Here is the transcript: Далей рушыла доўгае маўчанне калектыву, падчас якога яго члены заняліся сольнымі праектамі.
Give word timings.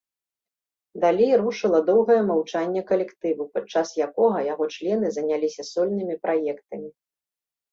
Далей 1.03 1.33
рушыла 1.41 1.81
доўгае 1.89 2.15
маўчанне 2.31 2.81
калектыву, 2.91 3.43
падчас 3.59 3.93
якога 4.07 4.37
яго 4.53 4.65
члены 4.77 5.07
заняліся 5.19 5.63
сольнымі 5.73 6.15
праектамі. 6.25 6.89